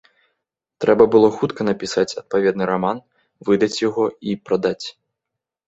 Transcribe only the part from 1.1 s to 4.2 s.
было хутка напісаць адпаведны раман, выдаць яго